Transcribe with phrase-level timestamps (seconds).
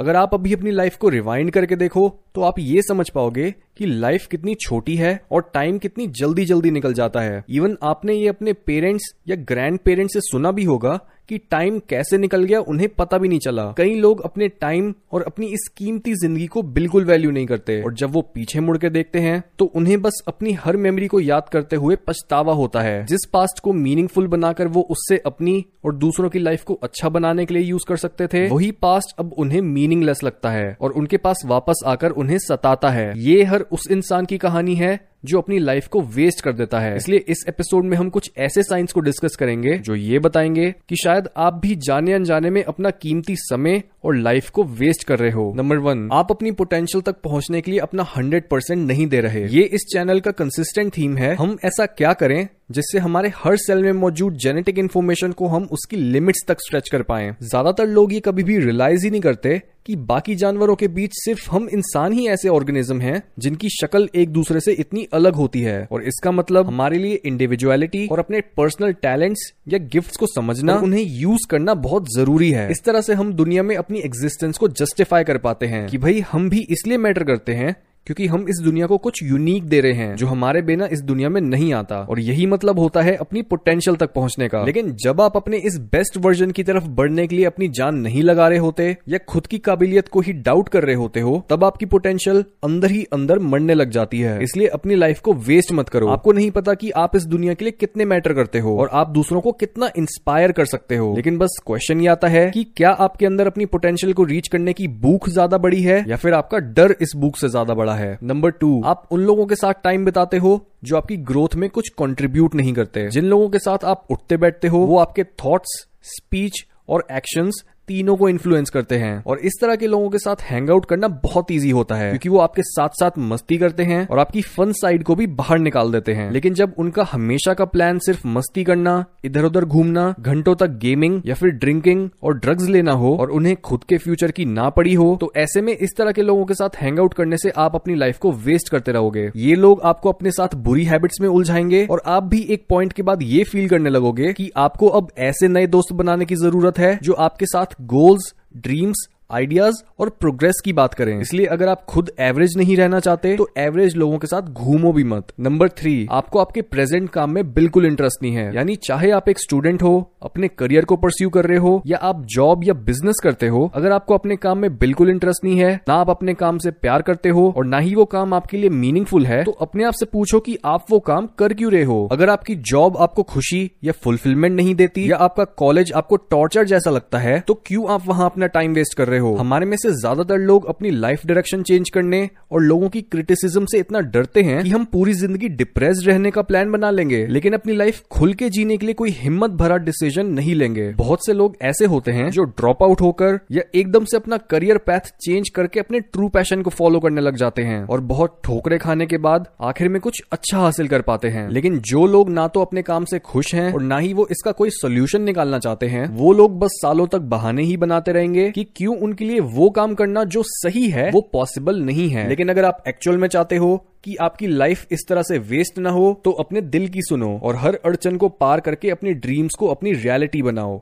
[0.00, 3.86] अगर आप अभी अपनी लाइफ को रिवाइंड करके देखो तो आप ये समझ पाओगे कि
[3.86, 8.28] लाइफ कितनी छोटी है और टाइम कितनी जल्दी जल्दी निकल जाता है। इवन आपने ये
[8.28, 10.98] अपने पेरेंट्स या ग्रैंड पेरेंट्स से सुना भी होगा
[11.30, 15.22] कि टाइम कैसे निकल गया उन्हें पता भी नहीं चला। कई लोग अपने टाइम और
[15.22, 18.90] अपनी इस कीमती ज़िंदगी को बिल्कुल वैल्यू नहीं करते। और जब वो पीछे मुड़ के
[18.90, 23.04] देखते हैं तो उन्हें बस अपनी हर मेमोरी को याद करते हुए पछतावा होता है।
[23.06, 27.46] जिस पास्ट को मीनिंगफुल बनाकर वो उससे अपनी और दूसरों की लाइफ को अच्छा बनाने
[27.46, 31.16] के लिए यूज़ कर सकते थे, वही पास्ट अब उन्हें मीनिंगलेस लगता है। और उनके
[31.18, 35.58] पास वापस आकर उन्हें सताता है। ये हर उस इंसान की कहानी है जो अपनी
[35.58, 39.00] लाइफ को वेस्ट कर देता है। इसलिए इस एपिसोड में हम कुछ ऐसे साइंस को
[39.00, 43.82] डिस्कस करेंगे जो ये बताएँगे कि शायद आप भी जाने अनजाने में अपना कीमती समय
[44.04, 47.70] और लाइफ को वेस्ट कर रहे हो। नंबर वन आप अपनी पोटेंशियल तक पहुँचने के
[47.70, 51.56] लिए अपना हंड्रेड परसेंट नहीं दे रहे। ये इस चैनल का कंसिस्टेंट थीम है। हम
[51.64, 56.44] ऐसा क्या करें जिससे हमारे हर सेल में मौजूद जेनेटिक इन्फॉर्मेशन को हम उसकी लिमिट्स
[56.48, 60.34] तक स्ट्रेच कर पाए। ज़्यादातर लोग ये कभी भी रियलाइज़ ही नहीं करते कि बाकी
[60.34, 64.72] जानवरों के बीच सिर्फ़ हम इंसान ही ऐसे ऑर्गेनिज्म हैं जिनकी शक्ल एक दूसरे से
[64.74, 69.78] इतनी अलग होती है। और इसका मतलब हमारे लिए इंडिविजुअलिटी और अपने पर्सनल टैलेंट्स या
[69.92, 73.76] गिफ्ट्स को समझना उन्हें यूज़ करना बहुत ज़रूरी है। इस तरह से हम दुनिया में
[73.76, 77.74] अपनी एग्जिस्टेंस को जस्टिफाई कर पाते हैं कि भाई हम भी इसलिए मैटर करते हैं
[78.06, 81.28] क्योंकि हम इस दुनिया को कुछ यूनिक दे रहे हैं, जो हमारे बिना इस दुनिया
[81.28, 85.20] में नहीं आता। और यही मतलब होता है अपनी पोटेंशियल तक पहुँचने का। लेकिन जब
[85.20, 88.58] आप अपने इस बेस्ट वर्जन की तरफ़ बढ़ने के लिए अपनी जान नहीं लगा रहे
[88.58, 92.44] होते, या खुद की काबिलियत को ही डाउट कर रहे होते हो, तब आपकी पोटेंशियल
[92.64, 96.32] अंदर ही अंदर मरने लग जाती है। इसलिए अपनी लाइफ को वेस्ट मत करो। आपको
[96.32, 99.40] नहीं पता कि आप इस दुनिया के लिए कितने मैटर करते हो, और आप दूसरों
[99.40, 103.26] को कितना इंस्पायर कर सकते हो। लेकिन बस क्वेश्चन ये आता है कि क्या आपके
[103.26, 106.96] अंदर अपनी पोटेंशियल को रीच करने की भूख ज़्यादा बड़ी है, या फिर आपका डर
[107.00, 110.38] इस भूख से ज़्यादा बड़ा है। नंबर टू आप उन लोगों के साथ टाइम बिताते
[110.38, 114.36] हो जो आपकी ग्रोथ में कुछ कंट्रीब्यूट नहीं करते। जिन लोगों के साथ आप उठते
[114.36, 119.52] बैठते हो, वो आपके थॉट्स स्पीच और एक्शंस तीनों को इन्फ्लुएंस करते हैं। और इस
[119.60, 122.62] तरह के लोगों के साथ हैंग आउट करना बहुत ईजी होता है, क्योंकि वो आपके
[122.64, 126.30] साथ साथ मस्ती करते हैं और आपकी फन साइड को भी बाहर निकाल देते हैं।
[126.32, 131.20] लेकिन जब उनका हमेशा का प्लान सिर्फ़ मस्ती करना इधर उधर घूमना, घंटों तक गेमिंग
[131.26, 134.94] या फिर ड्रिंकिंग और ड्रग्स लेना हो और उन्हें खुद के फ्यूचर की ना पड़ी
[134.94, 137.74] हो तो ऐसे में इस तरह के लोगों के साथ हैंग आउट करने से आप
[137.74, 141.84] अपनी लाइफ को वेस्ट करते रहोगे। ये लोग आपको अपने साथ बुरी हैबिट्स में उलझाएँगे
[141.90, 145.48] और आप भी एक पॉइंट के बाद ये फील करने लगोगे कि आपको अब ऐसे
[145.48, 150.72] नए दोस्त बनाने की ज़रूरत है जो आपके साथ गोल्स ड्रीम्स आइडियाज़ और प्रोग्रेस की
[150.72, 154.42] बात करें। इसलिए अगर आप खुद एवरेज नहीं रहना चाहते तो एवरेज लोगों के साथ
[154.42, 158.76] घूमो भी मत। नंबर थ्री आपको आपके प्रेजेंट काम में बिल्कुल इंटरेस्ट नहीं है। यानी
[158.78, 162.64] चाहे आप एक स्टूडेंट हो, अपने करियर को परस्यू कर रहे हो, या आप जॉब
[162.64, 166.10] या बिज़नेस करते हो, अगर आपको अपने काम में बिल्कुल इंटरेस्ट नहीं है, ना आप
[166.10, 169.42] अपने काम से प्यार करते हो, और ना ही वो काम आपके लिए मीनिंगफुल है
[169.44, 172.54] तो अपने आप से पूछो कि आप वो काम कर क्यों रहे हो। अगर आपकी
[172.64, 177.38] जॉब आपको खुशी या फुलफिलमेंट नहीं देती, या आपका कॉलेज आपको टॉर्चर जैसा लगता है
[177.40, 179.19] तो क्यों आप वहाँ अपना टाइम वेस्ट कर रहे हो?
[179.20, 183.78] हमारे में से ज़्यादातर लोग अपनी लाइफ डायरेक्शन चेंज करने और लोगों की क्रिटिसिज्म से
[183.78, 187.76] इतना डरते हैं कि हम पूरी ज़िंदगी डिप्रेस रहने का प्लान बना लेंगे, लेकिन अपनी
[187.76, 191.56] लाइफ खुल के जीने के लिए कोई हिम्मत भरा डिसीज़न नहीं लेंगे। बहुत से लोग
[191.62, 195.80] ऐसे होते हैं जो ड्रॉप आउट होकर या एकदम से अपना करियर पैथ चेंज करके
[195.80, 199.48] अपने ट्रू पैशन को फॉलो करने लग जाते हैं और बहुत ठोकरे खाने के बाद
[199.62, 203.04] आखिर में कुछ अच्छा हासिल कर पाते हैं। लेकिन जो लोग ना तो अपने काम
[203.04, 206.58] से खुश हैं और ना ही वो इसका कोई सोल्यूशन निकालना चाहते हैं, वो लोग
[206.58, 210.42] बस सालों तक बहाने ही बनाते रहेंगे कि क्यों उनके लिए वो काम करना जो
[210.46, 214.46] सही है, वो पॉसिबल नहीं है। लेकिन अगर आप एक्चुअल में चाहते हो कि आपकी
[214.46, 218.16] लाइफ इस तरह से वेस्ट ना हो तो अपने दिल की सुनो और हर अड़चन
[218.16, 220.80] को पार करके अपनी ड्रीम्स को, अपनी रियलिटी बनाओ।